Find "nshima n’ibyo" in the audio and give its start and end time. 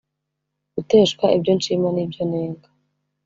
1.57-2.23